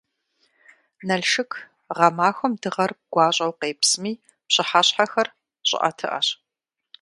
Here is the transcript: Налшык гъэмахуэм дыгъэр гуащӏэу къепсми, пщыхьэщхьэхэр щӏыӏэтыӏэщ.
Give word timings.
Налшык 1.07 1.51
гъэмахуэм 1.97 2.53
дыгъэр 2.61 2.91
гуащӏэу 3.13 3.53
къепсми, 3.59 4.11
пщыхьэщхьэхэр 4.47 5.27
щӏыӏэтыӏэщ. 5.67 6.27